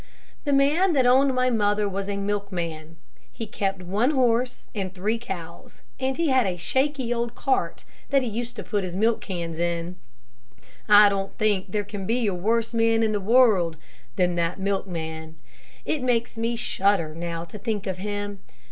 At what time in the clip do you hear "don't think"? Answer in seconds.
11.07-11.71